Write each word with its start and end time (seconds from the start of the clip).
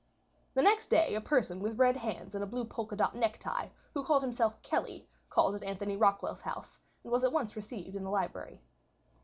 The 0.55 0.63
next 0.63 0.87
day 0.87 1.13
a 1.13 1.21
person 1.21 1.59
with 1.59 1.77
red 1.77 1.95
hands 1.95 2.33
and 2.33 2.43
a 2.43 2.47
blue 2.47 2.65
polka 2.65 2.95
dot 2.95 3.13
necktie, 3.13 3.67
who 3.93 4.03
called 4.03 4.23
himself 4.23 4.59
Kelly, 4.63 5.07
called 5.29 5.53
at 5.53 5.61
Anthony 5.63 5.95
Rockwall's 5.95 6.41
house, 6.41 6.79
and 7.03 7.11
was 7.11 7.23
at 7.23 7.31
once 7.31 7.55
received 7.55 7.95
in 7.95 8.03
the 8.03 8.09
library. 8.09 8.63